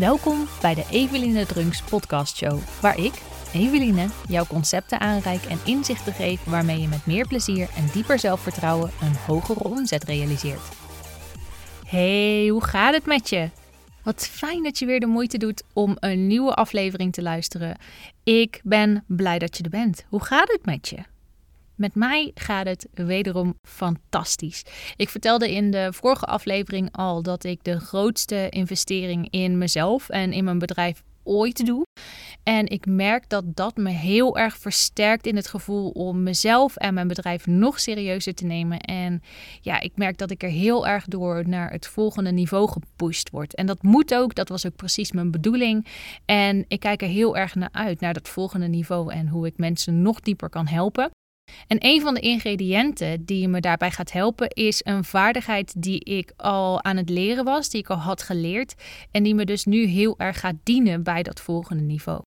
[0.00, 3.12] Welkom bij de Eveline Drunks podcast show, waar ik,
[3.52, 8.90] Eveline, jouw concepten aanreik en inzichten geef waarmee je met meer plezier en dieper zelfvertrouwen
[9.00, 10.68] een hogere omzet realiseert.
[11.86, 13.50] Hey, hoe gaat het met je?
[14.02, 17.76] Wat fijn dat je weer de moeite doet om een nieuwe aflevering te luisteren.
[18.24, 20.04] Ik ben blij dat je er bent.
[20.08, 21.09] Hoe gaat het met je?
[21.80, 24.64] Met mij gaat het wederom fantastisch.
[24.96, 30.32] Ik vertelde in de vorige aflevering al dat ik de grootste investering in mezelf en
[30.32, 31.86] in mijn bedrijf ooit doe.
[32.42, 36.94] En ik merk dat dat me heel erg versterkt in het gevoel om mezelf en
[36.94, 38.80] mijn bedrijf nog serieuzer te nemen.
[38.80, 39.22] En
[39.60, 43.54] ja, ik merk dat ik er heel erg door naar het volgende niveau gepusht word.
[43.54, 45.86] En dat moet ook, dat was ook precies mijn bedoeling.
[46.24, 49.56] En ik kijk er heel erg naar uit, naar dat volgende niveau en hoe ik
[49.56, 51.10] mensen nog dieper kan helpen.
[51.66, 56.32] En een van de ingrediënten die me daarbij gaat helpen is een vaardigheid die ik
[56.36, 58.74] al aan het leren was, die ik al had geleerd
[59.10, 62.20] en die me dus nu heel erg gaat dienen bij dat volgende niveau.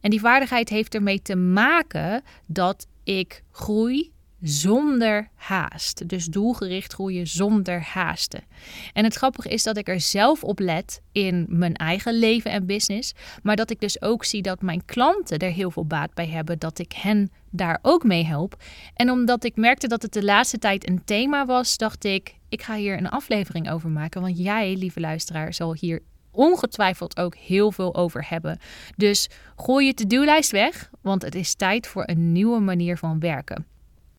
[0.00, 4.10] En die vaardigheid heeft ermee te maken dat ik groei
[4.42, 6.08] zonder haast.
[6.08, 8.44] Dus doelgericht groeien zonder haasten.
[8.92, 12.66] En het grappige is dat ik er zelf op let in mijn eigen leven en
[12.66, 16.28] business, maar dat ik dus ook zie dat mijn klanten er heel veel baat bij
[16.28, 18.62] hebben, dat ik hen daar ook mee help.
[18.94, 22.62] En omdat ik merkte dat het de laatste tijd een thema was, dacht ik, ik
[22.62, 27.72] ga hier een aflevering over maken, want jij, lieve luisteraar, zal hier ongetwijfeld ook heel
[27.72, 28.58] veel over hebben.
[28.96, 33.71] Dus gooi je to-do-lijst weg, want het is tijd voor een nieuwe manier van werken.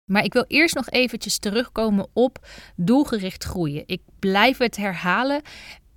[0.05, 3.83] Maar ik wil eerst nog eventjes terugkomen op doelgericht groeien.
[3.85, 5.41] Ik blijf het herhalen.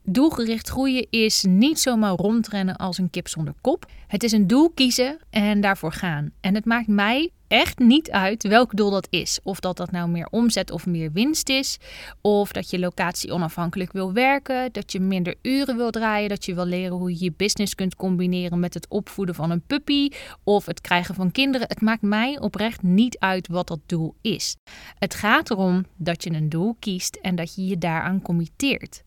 [0.09, 3.87] Doelgericht groeien is niet zomaar rondrennen als een kip zonder kop.
[4.07, 6.31] Het is een doel kiezen en daarvoor gaan.
[6.41, 9.39] En het maakt mij echt niet uit welk doel dat is.
[9.43, 11.79] Of dat dat nou meer omzet of meer winst is.
[12.21, 14.73] Of dat je locatie onafhankelijk wil werken.
[14.73, 16.29] Dat je minder uren wil draaien.
[16.29, 19.67] Dat je wil leren hoe je je business kunt combineren met het opvoeden van een
[19.67, 20.09] puppy.
[20.45, 21.69] Of het krijgen van kinderen.
[21.69, 24.57] Het maakt mij oprecht niet uit wat dat doel is.
[24.98, 29.05] Het gaat erom dat je een doel kiest en dat je je daaraan committeert.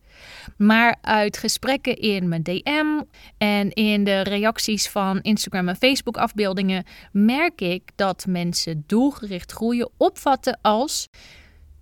[0.56, 3.02] Maar uit gesprekken in mijn DM
[3.38, 9.90] en in de reacties van Instagram en Facebook afbeeldingen merk ik dat mensen doelgericht groeien
[9.96, 11.06] opvatten als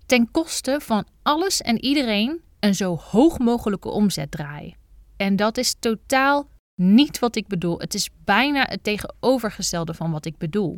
[0.05, 4.75] ten koste van alles en iedereen een zo hoog mogelijke omzet draaien.
[5.17, 7.79] En dat is totaal niet wat ik bedoel.
[7.79, 10.77] Het is bijna het tegenovergestelde van wat ik bedoel.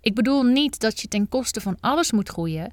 [0.00, 2.72] Ik bedoel niet dat je ten koste van alles moet groeien.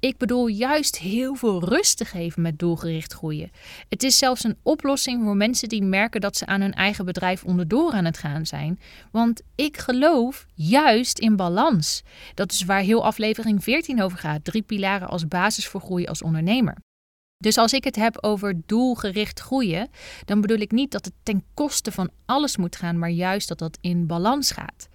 [0.00, 3.50] Ik bedoel juist heel veel rust te geven met doelgericht groeien.
[3.88, 7.44] Het is zelfs een oplossing voor mensen die merken dat ze aan hun eigen bedrijf
[7.44, 8.80] onderdoor aan het gaan zijn.
[9.12, 12.02] Want ik geloof juist in balans.
[12.34, 14.44] Dat is waar heel aflevering 14 over gaat.
[14.44, 16.76] Drie pilaren als basis voor groei als ondernemer.
[17.36, 19.90] Dus als ik het heb over doelgericht groeien,
[20.24, 23.58] dan bedoel ik niet dat het ten koste van alles moet gaan, maar juist dat
[23.58, 24.88] dat in balans gaat.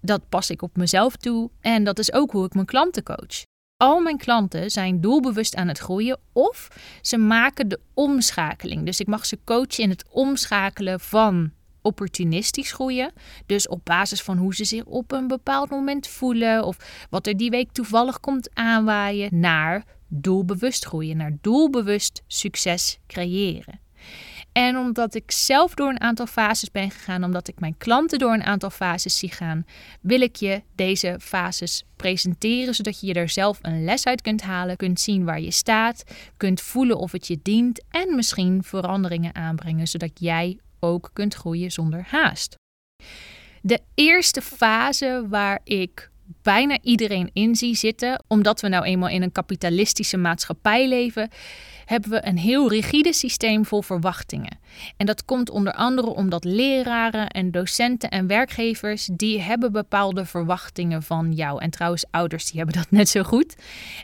[0.00, 3.44] Dat pas ik op mezelf toe en dat is ook hoe ik mijn klanten coach.
[3.78, 6.68] Al mijn klanten zijn doelbewust aan het groeien of
[7.02, 8.84] ze maken de omschakeling.
[8.84, 13.12] Dus ik mag ze coachen in het omschakelen van opportunistisch groeien.
[13.46, 17.36] Dus op basis van hoe ze zich op een bepaald moment voelen of wat er
[17.36, 23.85] die week toevallig komt aanwaaien naar doelbewust groeien, naar doelbewust succes creëren.
[24.56, 28.32] En omdat ik zelf door een aantal fases ben gegaan, omdat ik mijn klanten door
[28.32, 29.66] een aantal fases zie gaan,
[30.00, 34.76] wil ik je deze fases presenteren, zodat je er zelf een les uit kunt halen,
[34.76, 36.04] kunt zien waar je staat,
[36.36, 41.72] kunt voelen of het je dient en misschien veranderingen aanbrengen, zodat jij ook kunt groeien
[41.72, 42.54] zonder haast.
[43.62, 46.10] De eerste fase waar ik
[46.42, 51.30] bijna iedereen in zie zitten, omdat we nou eenmaal in een kapitalistische maatschappij leven,
[51.86, 54.58] hebben we een heel rigide systeem vol verwachtingen.
[54.96, 61.02] En dat komt onder andere omdat leraren en docenten en werkgevers die hebben bepaalde verwachtingen
[61.02, 61.62] van jou.
[61.62, 63.56] En trouwens ouders die hebben dat net zo goed.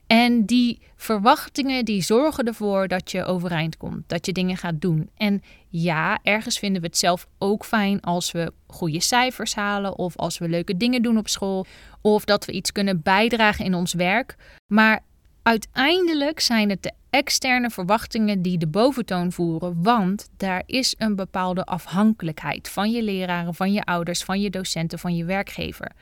[0.06, 5.10] En die verwachtingen die zorgen ervoor dat je overeind komt, dat je dingen gaat doen.
[5.16, 10.16] En ja, ergens vinden we het zelf ook fijn als we goede cijfers halen of
[10.16, 11.66] als we leuke dingen doen op school
[12.02, 14.36] of dat we iets kunnen bijdragen in ons werk.
[14.66, 15.00] Maar
[15.42, 21.64] uiteindelijk zijn het de externe verwachtingen die de boventoon voeren, want daar is een bepaalde
[21.64, 25.92] afhankelijkheid van je leraren, van je ouders, van je docenten, van je werkgever.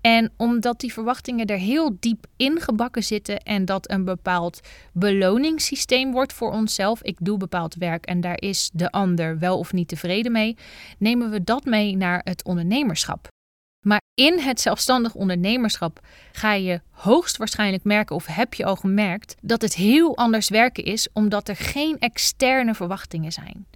[0.00, 4.60] En omdat die verwachtingen er heel diep ingebakken zitten en dat een bepaald
[4.92, 9.72] beloningssysteem wordt voor onszelf, ik doe bepaald werk en daar is de ander wel of
[9.72, 10.56] niet tevreden mee,
[10.98, 13.28] nemen we dat mee naar het ondernemerschap.
[14.18, 16.00] In het zelfstandig ondernemerschap
[16.32, 21.08] ga je hoogstwaarschijnlijk merken of heb je al gemerkt dat het heel anders werken is
[21.12, 23.66] omdat er geen externe verwachtingen zijn.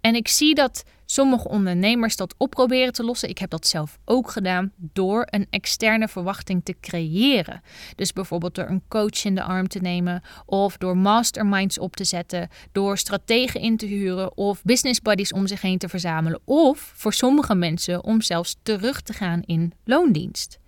[0.00, 3.28] En ik zie dat sommige ondernemers dat op proberen te lossen.
[3.28, 7.62] Ik heb dat zelf ook gedaan door een externe verwachting te creëren.
[7.96, 12.04] Dus bijvoorbeeld door een coach in de arm te nemen of door masterminds op te
[12.04, 16.92] zetten, door strategen in te huren of business buddies om zich heen te verzamelen of
[16.94, 20.58] voor sommige mensen om zelfs terug te gaan in loondienst.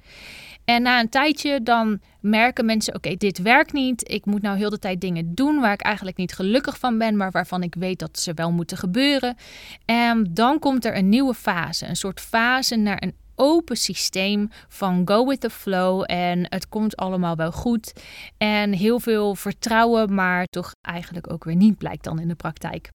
[0.65, 4.11] En na een tijdje dan merken mensen: oké, dit werkt niet.
[4.11, 7.17] Ik moet nou heel de tijd dingen doen waar ik eigenlijk niet gelukkig van ben,
[7.17, 9.37] maar waarvan ik weet dat ze wel moeten gebeuren.
[9.85, 15.03] En dan komt er een nieuwe fase, een soort fase naar een open systeem van
[15.05, 17.93] go with the flow en het komt allemaal wel goed.
[18.37, 22.94] En heel veel vertrouwen, maar toch eigenlijk ook weer niet blijkt dan in de praktijk.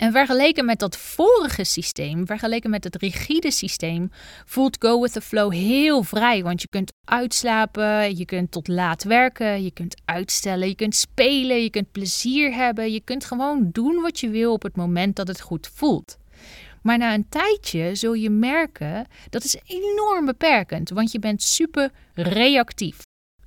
[0.00, 4.10] En vergeleken met dat vorige systeem, vergeleken met het rigide systeem,
[4.44, 6.42] voelt Go with the Flow heel vrij.
[6.42, 11.62] Want je kunt uitslapen, je kunt tot laat werken, je kunt uitstellen, je kunt spelen,
[11.62, 12.92] je kunt plezier hebben.
[12.92, 16.18] Je kunt gewoon doen wat je wil op het moment dat het goed voelt.
[16.82, 21.90] Maar na een tijdje zul je merken dat is enorm beperkend, want je bent super
[22.14, 22.98] reactief.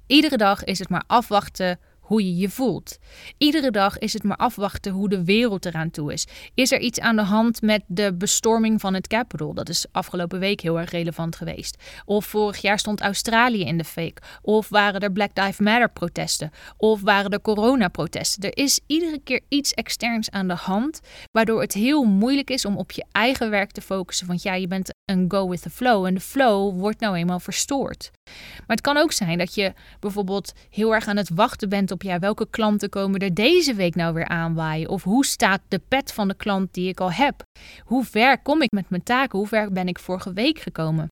[0.07, 2.97] Iedere dag is het maar afwachten hoe je je voelt.
[3.37, 6.27] Iedere dag is het maar afwachten hoe de wereld eraan toe is.
[6.53, 9.53] Is er iets aan de hand met de bestorming van het Capitol?
[9.53, 11.83] Dat is afgelopen week heel erg relevant geweest.
[12.05, 14.21] Of vorig jaar stond Australië in de fake.
[14.41, 16.51] Of waren er Black Lives Matter protesten.
[16.77, 18.43] Of waren er coronaprotesten.
[18.43, 20.99] Er is iedere keer iets externs aan de hand,
[21.31, 24.27] waardoor het heel moeilijk is om op je eigen werk te focussen.
[24.27, 27.39] Want ja, je bent een go with the flow en de flow wordt nou eenmaal
[27.39, 28.11] verstoord.
[28.57, 32.01] Maar het kan ook zijn dat je bijvoorbeeld heel erg aan het wachten bent op
[32.01, 34.89] ja, welke klanten komen er deze week nou weer aanwaaien?
[34.89, 37.43] Of hoe staat de pet van de klant die ik al heb?
[37.83, 39.39] Hoe ver kom ik met mijn taken?
[39.39, 41.07] Hoe ver ben ik vorige week gekomen?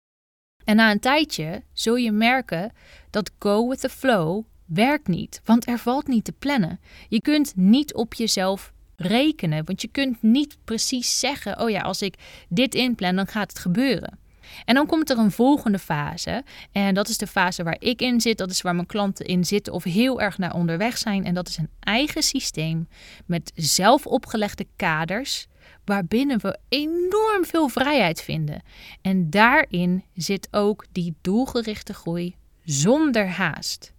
[0.64, 2.72] En na een tijdje zul je merken
[3.10, 6.80] dat go with the flow werkt niet, want er valt niet te plannen.
[7.08, 12.02] Je kunt niet op jezelf rekenen, want je kunt niet precies zeggen: oh ja, als
[12.02, 12.16] ik
[12.50, 14.20] dit inplan, dan gaat het gebeuren.
[14.66, 16.44] En dan komt er een volgende fase.
[16.72, 18.38] En dat is de fase waar ik in zit.
[18.38, 21.26] Dat is waar mijn klanten in zitten of heel erg naar onderweg zijn.
[21.26, 22.88] En dat is een eigen systeem
[23.26, 25.48] met zelf opgelegde kaders.
[25.86, 28.62] Waarbinnen we enorm veel vrijheid vinden.
[29.02, 33.94] En daarin zit ook die doelgerichte groei zonder haast.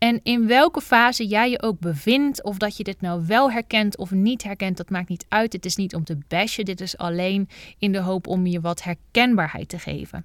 [0.00, 3.96] En in welke fase jij je ook bevindt, of dat je dit nou wel herkent
[3.96, 5.52] of niet herkent, dat maakt niet uit.
[5.52, 7.48] Het is niet om te bashen, dit is alleen
[7.78, 10.22] in de hoop om je wat herkenbaarheid te geven.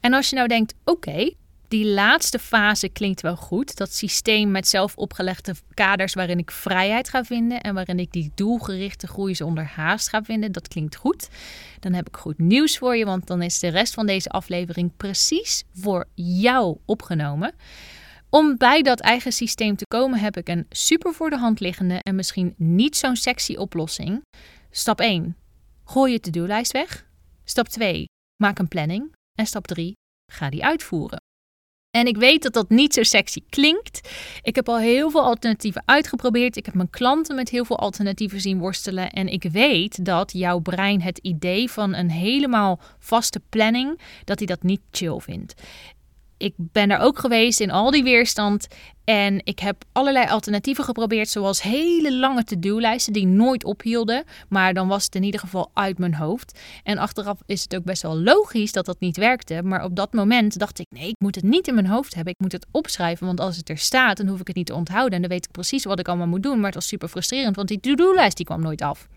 [0.00, 1.30] En als je nou denkt, oké,
[1.68, 3.76] die laatste fase klinkt wel goed.
[3.76, 8.32] Dat systeem met zelf opgelegde kaders waarin ik vrijheid ga vinden en waarin ik die
[8.34, 11.28] doelgerichte groei zonder haast ga vinden, dat klinkt goed.
[11.80, 14.96] Dan heb ik goed nieuws voor je, want dan is de rest van deze aflevering
[14.96, 17.54] precies voor jou opgenomen.
[18.34, 21.98] Om bij dat eigen systeem te komen heb ik een super voor de hand liggende
[22.02, 24.22] en misschien niet zo'n sexy oplossing.
[24.70, 25.36] Stap 1.
[25.84, 27.06] Gooi je to-do-lijst weg.
[27.44, 28.04] Stap 2.
[28.42, 29.12] Maak een planning.
[29.38, 29.92] En stap 3.
[30.32, 31.22] Ga die uitvoeren.
[31.90, 34.08] En ik weet dat dat niet zo sexy klinkt.
[34.42, 36.56] Ik heb al heel veel alternatieven uitgeprobeerd.
[36.56, 39.10] Ik heb mijn klanten met heel veel alternatieven zien worstelen.
[39.10, 44.46] En ik weet dat jouw brein het idee van een helemaal vaste planning, dat hij
[44.46, 45.54] dat niet chill vindt
[46.44, 48.66] ik ben er ook geweest in al die weerstand.
[49.04, 54.24] En ik heb allerlei alternatieven geprobeerd, zoals hele lange to-do-lijsten die nooit ophielden.
[54.48, 56.58] Maar dan was het in ieder geval uit mijn hoofd.
[56.82, 59.62] En achteraf is het ook best wel logisch dat dat niet werkte.
[59.62, 62.32] Maar op dat moment dacht ik: nee, ik moet het niet in mijn hoofd hebben.
[62.32, 63.26] Ik moet het opschrijven.
[63.26, 65.14] Want als het er staat, dan hoef ik het niet te onthouden.
[65.14, 66.56] En dan weet ik precies wat ik allemaal moet doen.
[66.56, 69.08] Maar het was super frustrerend, want die to-do-lijst die kwam nooit af.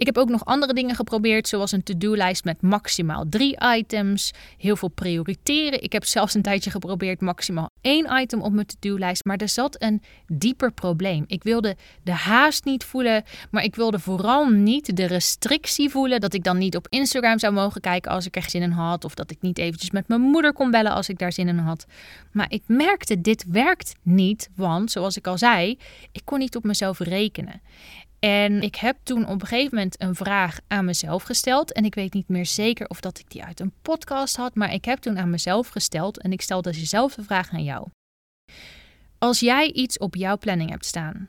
[0.00, 4.76] Ik heb ook nog andere dingen geprobeerd, zoals een to-do-lijst met maximaal drie items, heel
[4.76, 5.82] veel prioriteren.
[5.82, 9.82] Ik heb zelfs een tijdje geprobeerd maximaal één item op mijn to-do-lijst, maar er zat
[9.82, 11.24] een dieper probleem.
[11.26, 16.34] Ik wilde de haast niet voelen, maar ik wilde vooral niet de restrictie voelen dat
[16.34, 19.14] ik dan niet op Instagram zou mogen kijken als ik er zin in had, of
[19.14, 21.86] dat ik niet eventjes met mijn moeder kon bellen als ik daar zin in had.
[22.32, 25.78] Maar ik merkte, dit werkt niet, want zoals ik al zei,
[26.12, 27.60] ik kon niet op mezelf rekenen.
[28.20, 31.72] En ik heb toen op een gegeven moment een vraag aan mezelf gesteld.
[31.72, 34.54] En ik weet niet meer zeker of dat ik die uit een podcast had.
[34.54, 36.20] Maar ik heb toen aan mezelf gesteld.
[36.20, 37.88] En ik stelde dezelfde vraag aan jou.
[39.18, 41.26] Als jij iets op jouw planning hebt staan,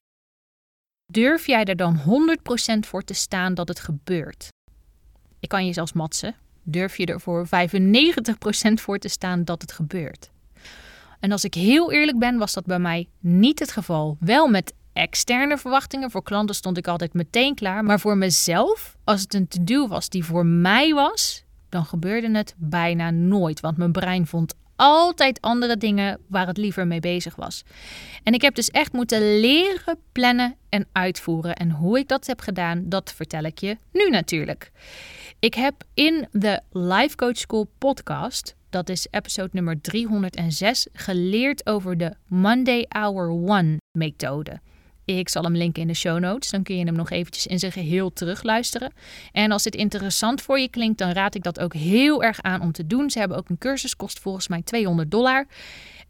[1.12, 4.48] durf jij er dan 100% voor te staan dat het gebeurt?
[5.40, 6.36] Ik kan je zelfs matsen.
[6.64, 7.50] Durf je er voor 95%
[8.74, 10.30] voor te staan dat het gebeurt?
[11.20, 14.18] En als ik heel eerlijk ben, was dat bij mij niet het geval.
[14.20, 16.12] Wel met externe verwachtingen.
[16.12, 17.84] Voor klanten stond ik altijd meteen klaar.
[17.84, 22.54] Maar voor mezelf, als het een to-do was die voor mij was, dan gebeurde het
[22.58, 23.60] bijna nooit.
[23.60, 27.64] Want mijn brein vond altijd andere dingen waar het liever mee bezig was.
[28.24, 31.56] En ik heb dus echt moeten leren plannen en uitvoeren.
[31.56, 34.72] En hoe ik dat heb gedaan, dat vertel ik je nu natuurlijk.
[35.40, 41.98] Ik heb in de Life Coach School podcast, dat is episode nummer 306, geleerd over
[41.98, 44.60] de Monday Hour One methode.
[45.18, 46.50] Ik zal hem linken in de show notes.
[46.50, 48.94] Dan kun je hem nog eventjes in zijn geheel terugluisteren.
[49.32, 52.62] En als dit interessant voor je klinkt, dan raad ik dat ook heel erg aan
[52.62, 53.10] om te doen.
[53.10, 55.48] Ze hebben ook een cursus, kost volgens mij 200 dollar.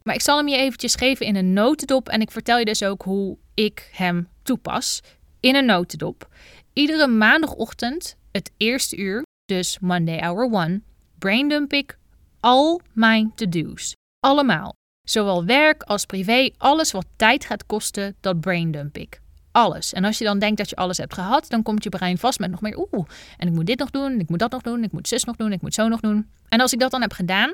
[0.03, 2.09] Maar ik zal hem je eventjes geven in een notendop.
[2.09, 5.01] En ik vertel je dus ook hoe ik hem toepas
[5.39, 6.27] in een notendop.
[6.73, 10.81] Iedere maandagochtend, het eerste uur, dus Monday Hour One,
[11.19, 11.97] braindump ik
[12.39, 13.95] al mijn to-do's.
[14.19, 14.79] Allemaal.
[15.11, 19.21] Zowel werk als privé, alles wat tijd gaat kosten, dat braindump ik.
[19.51, 19.93] Alles.
[19.93, 22.39] En als je dan denkt dat je alles hebt gehad, dan komt je brein vast
[22.39, 22.77] met nog meer.
[22.91, 25.23] Oeh, en ik moet dit nog doen, ik moet dat nog doen, ik moet zus
[25.23, 26.29] nog doen, ik moet zo nog doen.
[26.49, 27.53] En als ik dat dan heb gedaan,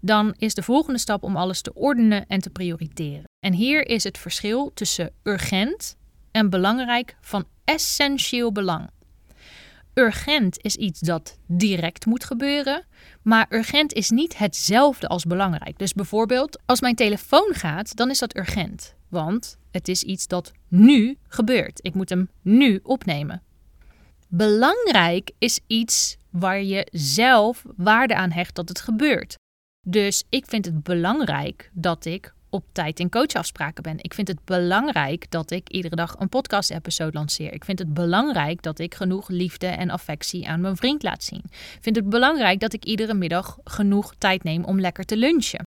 [0.00, 3.24] dan is de volgende stap om alles te ordenen en te prioriteren.
[3.40, 5.96] En hier is het verschil tussen urgent
[6.30, 8.90] en belangrijk van essentieel belang.
[9.94, 12.84] Urgent is iets dat direct moet gebeuren,
[13.22, 15.78] maar urgent is niet hetzelfde als belangrijk.
[15.78, 20.52] Dus bijvoorbeeld, als mijn telefoon gaat, dan is dat urgent, want het is iets dat
[20.68, 21.78] nu gebeurt.
[21.82, 23.42] Ik moet hem nu opnemen.
[24.28, 29.34] Belangrijk is iets waar je zelf waarde aan hecht dat het gebeurt.
[29.86, 33.96] Dus ik vind het belangrijk dat ik op tijd in coachafspraken ben.
[33.98, 37.52] Ik vind het belangrijk dat ik iedere dag een podcast-episode lanceer.
[37.52, 41.42] Ik vind het belangrijk dat ik genoeg liefde en affectie aan mijn vriend laat zien.
[41.50, 45.62] Ik vind het belangrijk dat ik iedere middag genoeg tijd neem om lekker te lunchen.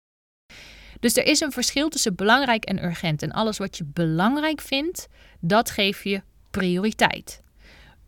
[0.99, 3.21] Dus er is een verschil tussen belangrijk en urgent.
[3.21, 5.07] En alles wat je belangrijk vindt,
[5.39, 7.41] dat geef je prioriteit.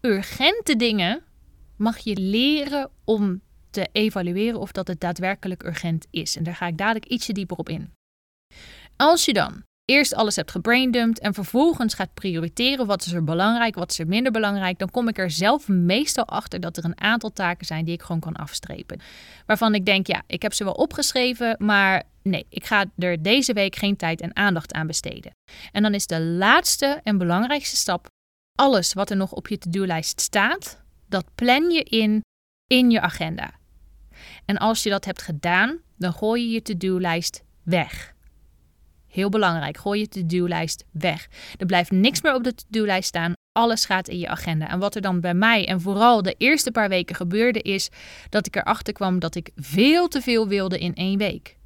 [0.02, 1.24] Urgente dingen
[1.76, 6.38] mag je leren om te evalueren of dat het daadwerkelijk urgent is.
[6.38, 7.97] En daar ga ik dadelijk ietsje dieper op in.
[8.96, 13.76] Als je dan eerst alles hebt gebraindumpt en vervolgens gaat prioriteren wat is er belangrijk,
[13.76, 17.02] wat is er minder belangrijk, dan kom ik er zelf meestal achter dat er een
[17.02, 19.00] aantal taken zijn die ik gewoon kan afstrepen.
[19.46, 23.54] Waarvan ik denk, ja, ik heb ze wel opgeschreven, maar nee, ik ga er deze
[23.54, 25.32] week geen tijd en aandacht aan besteden.
[25.72, 28.08] En dan is de laatste en belangrijkste stap
[28.56, 32.22] alles wat er nog op je to-do-lijst staat, dat plan je in
[32.68, 33.52] in je agenda.
[34.46, 38.16] En als je dat hebt gedaan, dan gooi je je to-do-lijst weg.
[39.18, 41.28] Heel belangrijk, gooi je to-do-lijst weg.
[41.58, 43.34] Er blijft niks meer op de to-do-lijst staan.
[43.52, 44.70] Alles gaat in je agenda.
[44.70, 47.90] En wat er dan bij mij en vooral de eerste paar weken gebeurde, is
[48.30, 51.58] dat ik erachter kwam dat ik veel te veel wilde in één week.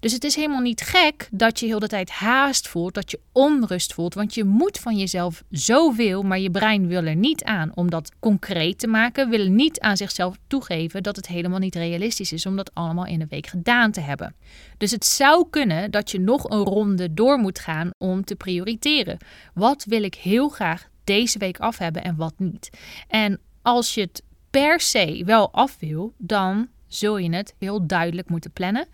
[0.00, 3.20] Dus het is helemaal niet gek dat je heel de tijd haast voelt, dat je
[3.32, 4.14] onrust voelt.
[4.14, 8.12] Want je moet van jezelf zoveel, maar je brein wil er niet aan om dat
[8.20, 9.30] concreet te maken.
[9.30, 13.20] Wil niet aan zichzelf toegeven dat het helemaal niet realistisch is om dat allemaal in
[13.20, 14.34] een week gedaan te hebben.
[14.78, 19.18] Dus het zou kunnen dat je nog een ronde door moet gaan om te prioriteren.
[19.54, 22.70] Wat wil ik heel graag deze week af hebben en wat niet?
[23.08, 28.28] En als je het per se wel af wil, dan zul je het heel duidelijk
[28.28, 28.86] moeten plannen.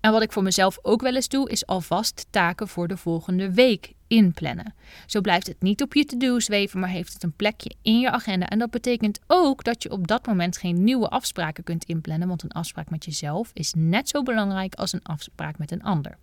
[0.00, 3.52] En wat ik voor mezelf ook wel eens doe, is alvast taken voor de volgende
[3.52, 4.74] week inplannen.
[5.06, 8.10] Zo blijft het niet op je to-do zweven, maar heeft het een plekje in je
[8.10, 8.48] agenda.
[8.48, 12.42] En dat betekent ook dat je op dat moment geen nieuwe afspraken kunt inplannen, want
[12.42, 16.18] een afspraak met jezelf is net zo belangrijk als een afspraak met een ander.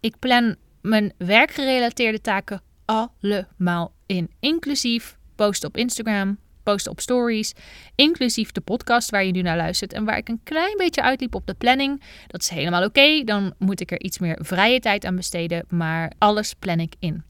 [0.00, 6.38] Ik plan mijn werkgerelateerde taken allemaal in, inclusief posten op Instagram,
[6.68, 7.52] posten op stories,
[7.94, 11.34] inclusief de podcast waar je nu naar luistert en waar ik een klein beetje uitliep
[11.34, 12.02] op de planning.
[12.26, 16.12] Dat is helemaal oké, dan moet ik er iets meer vrije tijd aan besteden, maar
[16.18, 17.22] alles plan ik in.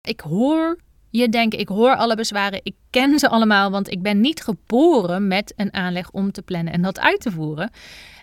[0.00, 0.78] Ik hoor
[1.10, 5.28] je denken, ik hoor alle bezwaren, ik ken ze allemaal, want ik ben niet geboren
[5.28, 7.70] met een aanleg om te plannen en dat uit te voeren.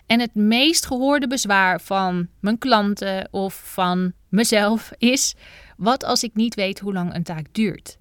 [0.06, 5.34] En het meest gehoorde bezwaar van mijn klanten of van mezelf is:
[5.76, 7.98] wat als ik niet weet hoe lang een taak duurt?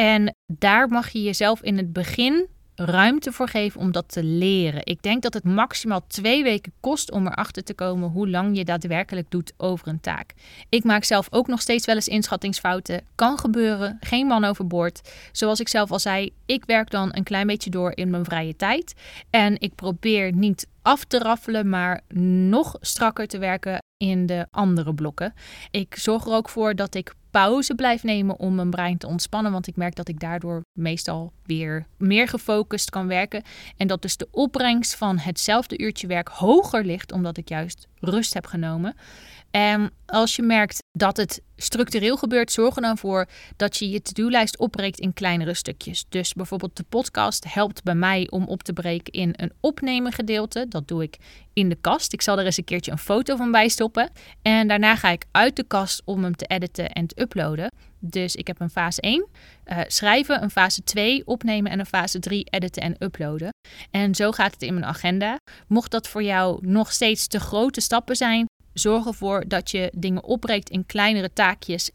[0.00, 4.80] En daar mag je jezelf in het begin ruimte voor geven om dat te leren.
[4.84, 8.64] Ik denk dat het maximaal twee weken kost om erachter te komen hoe lang je
[8.64, 10.34] daadwerkelijk doet over een taak.
[10.68, 13.02] Ik maak zelf ook nog steeds wel eens inschattingsfouten.
[13.14, 15.10] Kan gebeuren, geen man overboord.
[15.32, 18.56] Zoals ik zelf al zei, ik werk dan een klein beetje door in mijn vrije
[18.56, 18.94] tijd.
[19.30, 24.94] En ik probeer niet af te raffelen, maar nog strakker te werken in de andere
[24.94, 25.34] blokken.
[25.70, 29.52] Ik zorg er ook voor dat ik pauze blijf nemen om mijn brein te ontspannen.
[29.52, 33.42] Want ik merk dat ik daardoor meestal weer meer gefocust kan werken.
[33.76, 38.34] En dat dus de opbrengst van hetzelfde uurtje werk hoger ligt, omdat ik juist rust
[38.34, 38.94] heb genomen.
[39.50, 43.26] En als je merkt dat het structureel gebeurt, zorg er dan voor
[43.56, 46.04] dat je je to-do-lijst opbreekt in kleinere stukjes.
[46.08, 50.66] Dus bijvoorbeeld de podcast helpt bij mij om op te breken in een opnemen gedeelte.
[50.68, 51.16] Dat doe ik
[51.52, 52.12] in de kast.
[52.12, 54.10] Ik zal er eens een keertje een foto van bij stoppen.
[54.42, 57.70] En daarna ga ik uit de kast om hem te editen en te uploaden.
[57.98, 59.26] Dus ik heb een fase 1,
[59.64, 63.48] uh, eh, schrijven, een fase 2, opnemen en een fase 3, editen en uploaden.
[63.90, 65.36] En zo gaat het in mijn agenda.
[65.66, 70.24] Mocht dat voor jou nog steeds te grote stappen zijn, zorg ervoor dat je dingen
[70.24, 71.90] opbreekt in kleinere taakjes.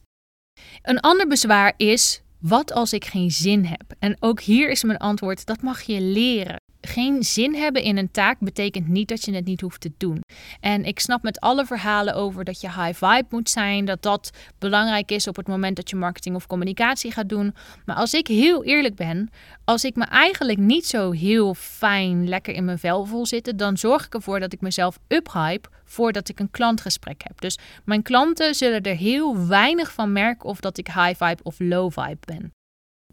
[0.82, 3.94] Een ander bezwaar is: wat als ik geen zin heb?
[4.00, 8.12] En ook hier is mijn antwoord: dat mag je leren geen zin hebben in een
[8.12, 10.22] taak betekent niet dat je het niet hoeft te doen.
[10.60, 14.30] En ik snap met alle verhalen over dat je high vibe moet zijn, dat dat
[14.60, 17.56] belangrijk is op het moment dat je marketing of communicatie gaat doen.
[17.86, 19.30] Maar als ik heel eerlijk ben,
[19.63, 23.77] als ik me eigenlijk niet zo heel fijn lekker in mijn vel voel zitten, dan
[23.77, 27.42] zorg ik ervoor dat ik mezelf uphype voordat ik een klantgesprek heb.
[27.42, 31.56] Dus mijn klanten zullen er heel weinig van merken of dat ik high vibe of
[31.60, 32.55] low vibe ben.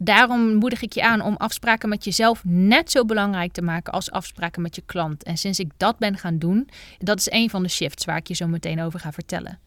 [0.03, 4.11] Daarom moedig ik je aan om afspraken met jezelf net zo belangrijk te maken als
[4.11, 5.23] afspraken met je klant.
[5.23, 8.27] En sinds ik dat ben gaan doen, dat is een van de shifts waar ik
[8.27, 9.59] je zo meteen over ga vertellen.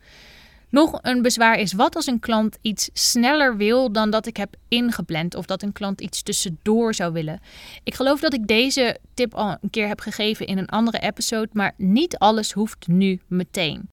[0.69, 4.55] Nog een bezwaar is wat als een klant iets sneller wil dan dat ik heb
[4.69, 7.41] ingepland of dat een klant iets tussendoor zou willen.
[7.85, 11.49] Ik geloof dat ik deze tip al een keer heb gegeven in een andere episode,
[11.53, 13.89] maar niet alles hoeft nu meteen.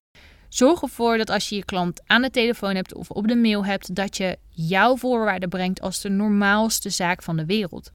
[0.54, 3.64] Zorg ervoor dat als je je klant aan de telefoon hebt of op de mail
[3.64, 7.90] hebt, dat je jouw voorwaarden brengt als de normaalste zaak van de wereld.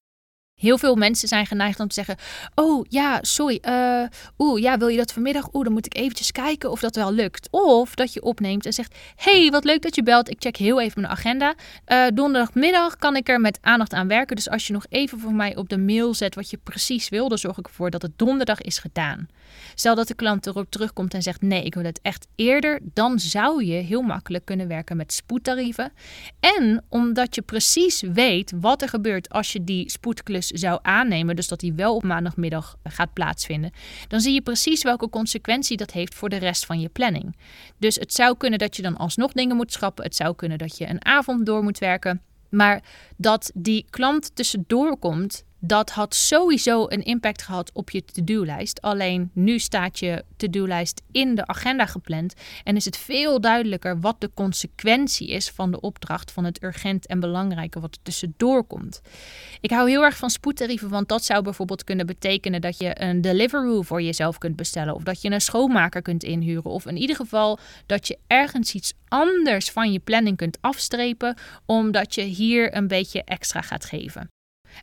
[0.56, 2.16] Heel veel mensen zijn geneigd om te zeggen:
[2.56, 3.60] Oh ja, sorry.
[3.68, 4.04] Uh,
[4.38, 5.54] Oeh, ja, wil je dat vanmiddag?
[5.54, 7.48] Oeh, dan moet ik eventjes kijken of dat wel lukt.
[7.52, 10.30] Of dat je opneemt en zegt: Hey, wat leuk dat je belt.
[10.30, 11.56] Ik check heel even mijn agenda.
[11.88, 14.36] Uh, donderdagmiddag kan ik er met aandacht aan werken.
[14.36, 17.30] Dus als je nog even voor mij op de mail zet wat je precies wil,
[17.30, 19.28] dan zorg ik ervoor dat het donderdag is gedaan.
[19.76, 22.80] Stel dat de klant erop terugkomt en zegt: Nee, ik wil het echt eerder.
[22.94, 25.92] Dan zou je heel makkelijk kunnen werken met spoedtarieven.
[26.40, 31.48] En omdat je precies weet wat er gebeurt als je die spoedklus zou aannemen, dus
[31.48, 33.72] dat die wel op maandagmiddag gaat plaatsvinden,
[34.08, 37.36] dan zie je precies welke consequentie dat heeft voor de rest van je planning.
[37.78, 40.04] Dus het zou kunnen dat je dan alsnog dingen moet schrappen.
[40.04, 42.22] Het zou kunnen dat je een avond door moet werken.
[42.50, 42.84] Maar
[43.18, 48.82] dat die klant tussendoor komt, dat had sowieso een impact gehad op je to-do-lijst.
[48.82, 54.22] Alleen nu staat je to-do-lijst in de agenda gepland en is het veel duidelijker wat
[54.22, 59.02] de consequentie is van de opdracht van het urgent en belangrijke wat er tussendoor komt.
[59.62, 63.22] Ik hou heel erg van spoedtarieven, want dat zou bijvoorbeeld kunnen betekenen dat je een
[63.22, 67.16] Deliveroo voor jezelf kunt bestellen of dat je een schoonmaker kunt inhuren of in ieder
[67.16, 72.88] geval dat je ergens iets anders van je planning kunt afstrepen omdat je hier een
[72.88, 74.30] beetje extra gaat geven.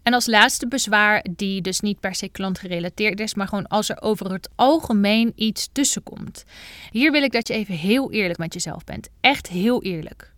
[0.02, 4.02] En als laatste bezwaar, die dus niet per se klantgerelateerd is, maar gewoon als er
[4.02, 6.44] over het algemeen iets tussenkomt.
[6.90, 9.08] Hier wil ik dat je even heel eerlijk met jezelf bent.
[9.20, 10.32] Echt heel eerlijk.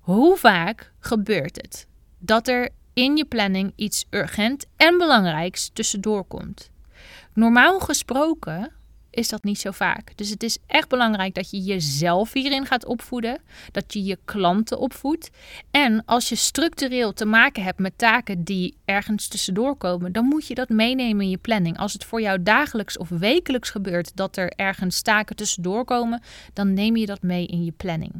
[0.00, 1.86] Hoe vaak gebeurt het
[2.18, 6.70] dat er in je planning iets urgent en belangrijks tussendoor komt?
[7.32, 8.72] Normaal gesproken
[9.14, 10.16] is dat niet zo vaak.
[10.16, 13.40] Dus het is echt belangrijk dat je jezelf hierin gaat opvoeden,
[13.72, 15.30] dat je je klanten opvoedt.
[15.70, 20.46] En als je structureel te maken hebt met taken die ergens tussendoor komen, dan moet
[20.46, 21.78] je dat meenemen in je planning.
[21.78, 26.22] Als het voor jou dagelijks of wekelijks gebeurt dat er ergens taken tussendoor komen,
[26.52, 28.12] dan neem je dat mee in je planning.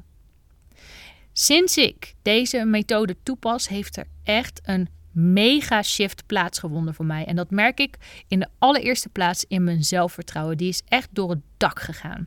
[1.32, 7.24] Sinds ik deze methode toepas, heeft er echt een mega shift plaatsgevonden voor mij.
[7.24, 7.96] En dat merk ik
[8.28, 10.56] in de allereerste plaats in mijn zelfvertrouwen.
[10.56, 12.26] Die is echt door het dak gegaan.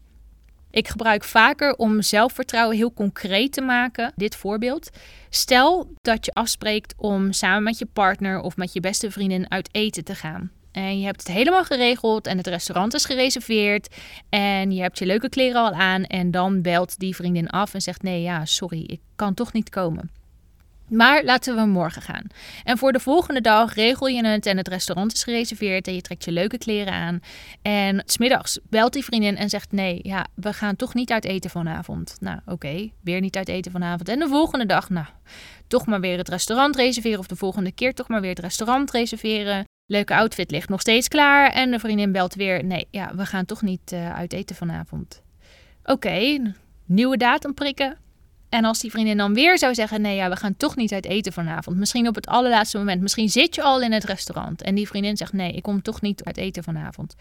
[0.72, 4.14] Ik gebruik vaker om zelfvertrouwen heel concreet te maken.
[4.16, 4.90] Dit voorbeeld.
[5.30, 9.70] Stel dat je afspreekt om samen met je partner of met je beste vriendin uit
[9.72, 10.52] eten te gaan.
[10.72, 13.96] En je hebt het helemaal geregeld en het restaurant is gereserveerd.
[14.30, 16.04] En je hebt je leuke kleren al aan.
[16.04, 19.70] En dan belt die vriendin af en zegt: Nee, ja, sorry, ik kan toch niet
[19.70, 20.10] komen.
[20.90, 22.24] Maar laten we morgen gaan.
[22.64, 26.02] En voor de volgende dag regel je het en het restaurant is gereserveerd en je
[26.02, 27.20] trekt je leuke kleren aan.
[27.62, 31.50] En smiddags belt die vriendin en zegt: Nee, ja, we gaan toch niet uit eten
[31.50, 32.18] vanavond.
[32.20, 34.10] Nou, oké, weer niet uit eten vanavond.
[34.10, 35.06] En de volgende dag, nou,
[35.68, 37.20] toch maar weer het restaurant reserveren.
[37.20, 39.64] Of de volgende keer toch maar weer het restaurant reserveren.
[39.86, 41.52] Leuke outfit ligt nog steeds klaar.
[41.52, 45.22] En de vriendin belt weer: Nee, ja, we gaan toch niet uh, uit eten vanavond.
[45.84, 46.54] Oké,
[46.86, 47.98] nieuwe datum prikken
[48.50, 51.06] en als die vriendin dan weer zou zeggen: Nee, ja, we gaan toch niet uit
[51.06, 51.78] eten vanavond.
[51.78, 53.02] Misschien op het allerlaatste moment.
[53.02, 54.62] Misschien zit je al in het restaurant.
[54.62, 57.16] En die vriendin zegt: Nee, ik kom toch niet uit eten vanavond.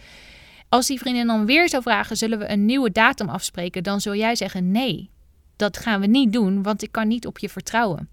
[0.68, 3.82] Als die vriendin dan weer zou vragen: Zullen we een nieuwe datum afspreken?
[3.82, 5.10] Dan zul jij zeggen: Nee,
[5.56, 8.08] dat gaan we niet doen, want ik kan niet op je vertrouwen.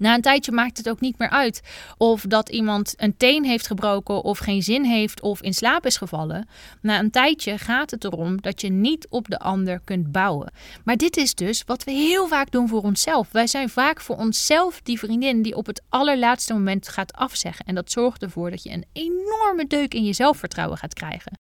[0.00, 1.60] Na een tijdje maakt het ook niet meer uit
[1.96, 5.96] of dat iemand een teen heeft gebroken of geen zin heeft of in slaap is
[5.96, 6.48] gevallen.
[6.80, 10.52] Na een tijdje gaat het erom dat je niet op de ander kunt bouwen.
[10.84, 13.28] Maar dit is dus wat we heel vaak doen voor onszelf.
[13.32, 17.66] Wij zijn vaak voor onszelf die vriendin die op het allerlaatste moment gaat afzeggen.
[17.66, 21.32] En dat zorgt ervoor dat je een enorme deuk in je zelfvertrouwen gaat krijgen.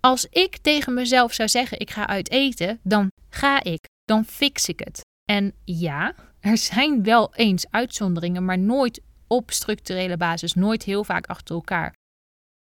[0.00, 4.68] Als ik tegen mezelf zou zeggen: ik ga uit eten, dan ga ik, dan fix
[4.68, 5.00] ik het.
[5.24, 11.26] En ja, er zijn wel eens uitzonderingen, maar nooit op structurele basis, nooit heel vaak
[11.26, 11.94] achter elkaar.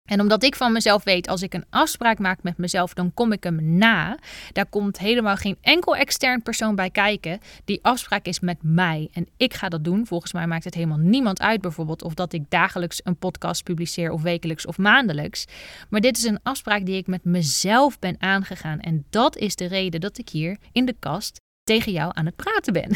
[0.09, 3.31] En omdat ik van mezelf weet, als ik een afspraak maak met mezelf, dan kom
[3.31, 4.19] ik hem na.
[4.51, 7.39] Daar komt helemaal geen enkel extern persoon bij kijken.
[7.65, 10.07] Die afspraak is met mij en ik ga dat doen.
[10.07, 14.11] Volgens mij maakt het helemaal niemand uit, bijvoorbeeld of dat ik dagelijks een podcast publiceer
[14.11, 15.45] of wekelijks of maandelijks.
[15.89, 18.79] Maar dit is een afspraak die ik met mezelf ben aangegaan.
[18.79, 22.35] En dat is de reden dat ik hier in de kast tegen jou aan het
[22.35, 22.91] praten ben.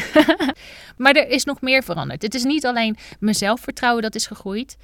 [1.02, 2.22] maar er is nog meer veranderd.
[2.22, 4.76] Het is niet alleen mijn zelfvertrouwen dat is gegroeid.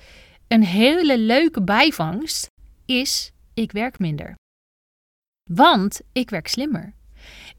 [0.49, 2.51] Een hele leuke bijvangst
[2.85, 4.35] is: ik werk minder.
[5.51, 6.94] Want ik werk slimmer.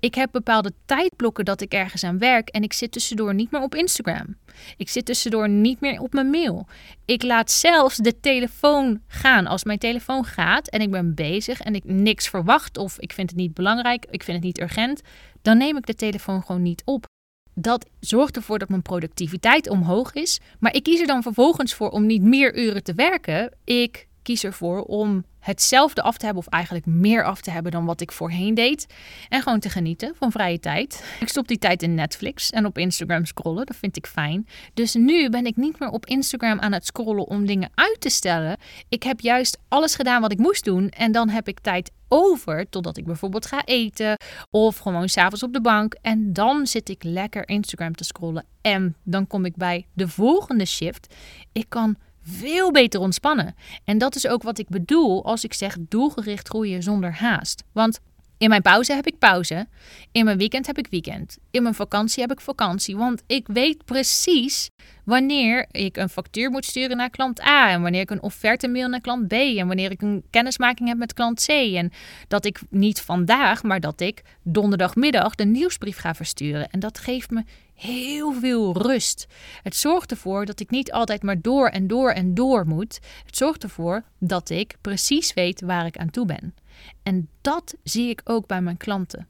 [0.06, 3.62] Ik heb bepaalde tijdblokken dat ik ergens aan werk en ik zit tussendoor niet meer
[3.62, 4.36] op Instagram.
[4.78, 6.68] Ik zit tussendoor niet meer op mijn mail.
[7.06, 9.48] Ik laat zelfs de telefoon gaan.
[9.48, 13.30] Als mijn telefoon gaat en ik ben bezig en ik niks verwacht of ik vind
[13.30, 15.02] het niet belangrijk, ik vind het niet urgent,
[15.42, 17.06] dan neem ik de telefoon gewoon niet op.
[17.54, 20.40] Dat zorgt ervoor dat mijn productiviteit omhoog is.
[20.60, 23.52] Maar ik kies er dan vervolgens voor om niet meer uren te werken.
[23.64, 27.86] Ik kies ervoor om hetzelfde af te hebben, of eigenlijk meer af te hebben dan
[27.86, 28.88] wat ik voorheen deed.
[29.30, 31.04] En gewoon te genieten van vrije tijd.
[31.20, 33.66] Ik stop die tijd in Netflix en op Instagram scrollen.
[33.66, 34.48] Dat vind ik fijn.
[34.74, 38.10] Dus nu ben ik niet meer op Instagram aan het scrollen om dingen uit te
[38.10, 38.58] stellen.
[38.90, 40.90] Ik heb juist alles gedaan wat ik moest doen.
[40.90, 44.18] En dan heb ik tijd over totdat ik bijvoorbeeld ga eten
[44.50, 45.96] of gewoon s'avonds op de bank.
[46.02, 48.46] En dan zit ik lekker Instagram te scrollen.
[48.62, 51.14] En dan kom ik bij de volgende shift.
[51.52, 53.56] Ik kan veel beter ontspannen.
[53.84, 57.64] En dat is ook wat ik bedoel als ik zeg doelgericht groeien zonder haast.
[57.72, 58.00] Want
[58.38, 59.68] in mijn pauze heb ik pauze.
[60.12, 61.38] In mijn weekend heb ik weekend.
[61.52, 62.98] In mijn vakantie heb ik vakantie.
[62.98, 64.70] Want ik weet precies
[65.06, 67.70] wanneer ik een factuur moet sturen naar klant A.
[67.70, 69.32] En wanneer ik een offerte mail naar klant B.
[69.32, 71.50] En wanneer ik een kennismaking heb met klant C.
[71.50, 71.92] En
[72.28, 76.70] dat ik niet vandaag, maar dat ik donderdagmiddag de nieuwsbrief ga versturen.
[76.70, 77.44] En dat geeft me
[77.76, 79.28] heel veel rust.
[79.64, 83.00] Het zorgt ervoor dat ik niet altijd maar door en door en door moet.
[83.26, 86.56] Het zorgt ervoor dat ik precies weet waar ik aan toe ben.
[87.04, 89.28] En dat zie ik ook bij mijn klanten.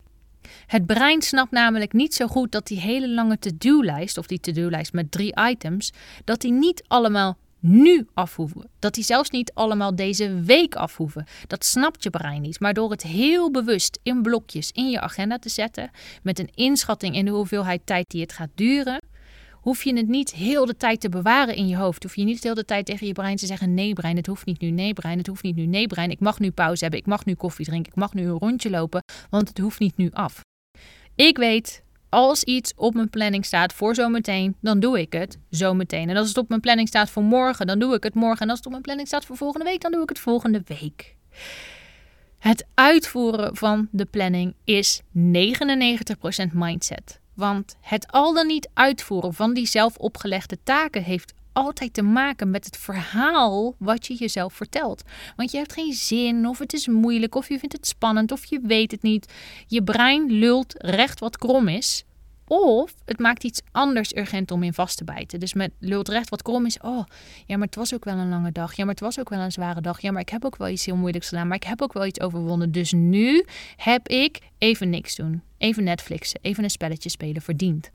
[0.65, 4.93] Het brein snapt namelijk niet zo goed dat die hele lange to-do-lijst, of die to-do-lijst
[4.93, 8.69] met drie items, dat die niet allemaal nu afhoeven.
[8.79, 11.25] Dat die zelfs niet allemaal deze week afhoeven.
[11.47, 12.59] Dat snapt je brein niet.
[12.59, 15.89] Maar door het heel bewust in blokjes in je agenda te zetten,
[16.23, 18.99] met een inschatting in de hoeveelheid tijd die het gaat duren,
[19.51, 22.03] hoef je het niet heel de tijd te bewaren in je hoofd.
[22.03, 24.45] Hoef je niet heel de tijd tegen je brein te zeggen: nee, brein, het hoeft
[24.45, 24.69] niet nu.
[24.69, 25.65] Nee, brein, het hoeft niet nu.
[25.65, 26.99] Nee, brein, ik mag nu pauze hebben.
[26.99, 27.91] Ik mag nu koffie drinken.
[27.91, 30.41] Ik mag nu een rondje lopen, want het hoeft niet nu af.
[31.15, 31.83] Ik weet,
[32.15, 36.09] als iets op mijn planning staat voor zometeen, dan doe ik het zometeen.
[36.09, 38.41] En als het op mijn planning staat voor morgen, dan doe ik het morgen.
[38.41, 40.61] En als het op mijn planning staat voor volgende week, dan doe ik het volgende
[40.65, 41.15] week.
[42.37, 45.05] Het uitvoeren van de planning is 99%
[46.53, 47.19] mindset.
[47.33, 52.49] Want het al dan niet uitvoeren van die zelf opgelegde taken heeft altijd te maken
[52.49, 55.03] met het verhaal wat je jezelf vertelt.
[55.35, 58.45] Want je hebt geen zin, of het is moeilijk, of je vindt het spannend, of
[58.45, 59.33] je weet het niet.
[59.67, 62.03] Je brein lult recht wat krom is.
[62.47, 65.39] Of het maakt iets anders urgent om in vast te bijten.
[65.39, 66.79] Dus met lult recht wat krom is.
[66.79, 67.03] Oh,
[67.45, 68.73] ja, maar het was ook wel een lange dag.
[68.73, 70.01] Ja, maar het was ook wel een zware dag.
[70.01, 71.47] Ja, maar ik heb ook wel iets heel moeilijks gedaan.
[71.47, 72.71] Maar ik heb ook wel iets overwonnen.
[72.71, 75.41] Dus nu heb ik even niks doen.
[75.57, 76.39] Even Netflixen.
[76.41, 77.91] Even een spelletje spelen verdiend.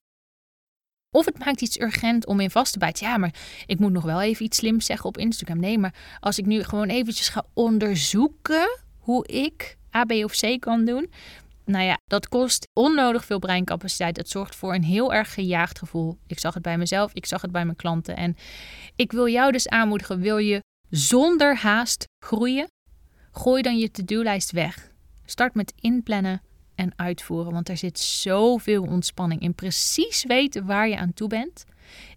[1.11, 3.07] Of het maakt iets urgent om in vast te bijten.
[3.07, 3.33] Ja, maar
[3.65, 5.59] ik moet nog wel even iets slims zeggen op Instagram.
[5.59, 10.59] Nee, maar als ik nu gewoon eventjes ga onderzoeken hoe ik A, B of C
[10.59, 11.11] kan doen.
[11.65, 14.17] Nou ja, dat kost onnodig veel breincapaciteit.
[14.17, 16.17] Het zorgt voor een heel erg gejaagd gevoel.
[16.27, 18.15] Ik zag het bij mezelf, ik zag het bij mijn klanten.
[18.15, 18.35] En
[18.95, 22.67] ik wil jou dus aanmoedigen, wil je zonder haast groeien?
[23.31, 24.91] Gooi dan je to-do-lijst weg.
[25.25, 26.41] Start met inplannen
[26.81, 27.53] en uitvoeren.
[27.53, 29.53] Want er zit zoveel ontspanning in.
[29.53, 31.65] Precies weten waar je aan toe bent.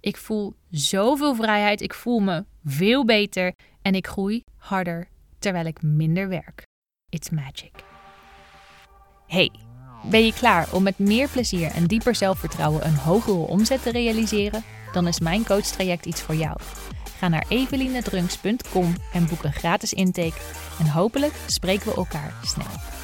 [0.00, 1.80] Ik voel zoveel vrijheid.
[1.80, 3.54] Ik voel me veel beter.
[3.82, 6.62] En ik groei harder terwijl ik minder werk.
[7.08, 7.72] It's magic.
[9.26, 9.50] Hey,
[10.10, 14.64] ben je klaar om met meer plezier en dieper zelfvertrouwen een hogere omzet te realiseren?
[14.92, 16.56] Dan is mijn coachtraject iets voor jou.
[17.18, 20.40] Ga naar evelinedrunks.com en boek een gratis intake.
[20.78, 23.03] En hopelijk spreken we elkaar snel.